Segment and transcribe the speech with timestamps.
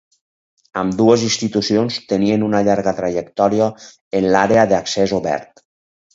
[0.83, 3.69] Ambdues institucions tenien una llarga trajectòria
[4.21, 5.65] en l'àrea d'accés obert.